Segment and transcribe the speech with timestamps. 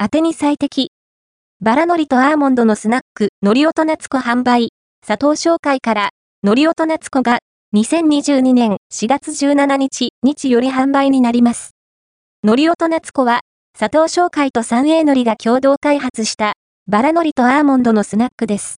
[0.00, 0.92] 当てに最適。
[1.60, 4.68] バラのりとアーモンドのスナック、のりおとなつこ販売。
[5.04, 6.10] 佐藤商会から、
[6.44, 7.40] のりおとなつこが、
[7.74, 11.72] 2022年4月17日、日より販売になります。
[12.44, 13.40] のりおとなつこは、
[13.76, 16.52] 佐藤商会と 3A のりが共同開発した、
[16.86, 18.76] バラのりとアーモンドのスナックです。